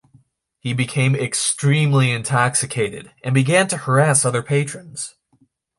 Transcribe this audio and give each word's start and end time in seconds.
He 0.57 0.73
became 0.73 1.13
extremely 1.15 2.09
intoxicated 2.09 3.11
and 3.23 3.35
began 3.35 3.67
to 3.67 3.77
harass 3.77 4.25
other 4.25 4.41
patrons. 4.41 5.13